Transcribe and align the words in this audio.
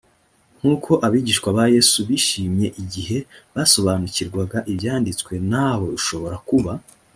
nk 0.59 0.63
uko 0.73 0.91
abigishwa 1.05 1.49
ba 1.57 1.65
yesu 1.75 1.97
bishimye 2.07 2.67
igihe 2.83 3.17
basobanukirwaga 3.53 4.57
ibyanditswe 4.71 5.33
nawe 5.51 5.85
ushobora 5.99 6.37
kuba 6.49 6.71